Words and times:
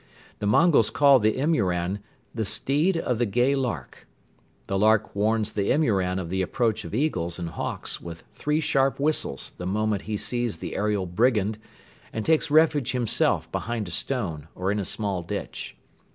The 0.39 0.47
Mongols 0.47 0.89
call 0.89 1.19
the 1.19 1.37
imouran 1.37 1.99
"the 2.33 2.43
steed 2.43 2.97
of 2.97 3.19
the 3.19 3.25
gay 3.27 3.53
lark." 3.53 4.07
The 4.65 4.75
lark 4.79 5.15
warns 5.15 5.51
the 5.51 5.69
imouran 5.69 6.17
of 6.19 6.31
the 6.31 6.41
approach 6.41 6.83
of 6.83 6.95
eagles 6.95 7.37
and 7.37 7.49
hawks 7.49 8.01
with 8.01 8.23
three 8.31 8.61
sharp 8.61 8.99
whistles 8.99 9.53
the 9.59 9.67
moment 9.67 10.01
he 10.09 10.17
sees 10.17 10.57
the 10.57 10.75
aerial 10.75 11.05
brigand 11.05 11.59
and 12.11 12.25
takes 12.25 12.49
refuge 12.49 12.93
himself 12.93 13.51
behind 13.51 13.87
a 13.87 13.91
stone 13.91 14.47
or 14.55 14.71
in 14.71 14.79
a 14.79 14.85
small 14.85 15.21
ditch. 15.21 15.77